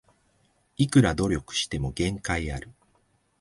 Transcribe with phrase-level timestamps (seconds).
[0.77, 2.71] いくら努力しても限界ある